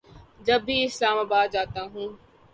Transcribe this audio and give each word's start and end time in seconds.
جب 0.45 0.61
بھی 0.65 0.83
اسلام 0.85 1.17
آباد 1.19 1.47
جاتا 1.51 1.81
ہوں 1.83 2.09